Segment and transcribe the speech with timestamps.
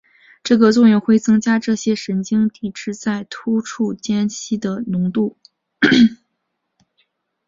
[0.41, 5.37] 这个作用会增加这些神经递质在突触间隙的浓度。